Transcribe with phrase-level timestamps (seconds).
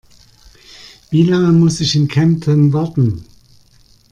[1.11, 3.23] Wie lange muss ich in Kempten warten?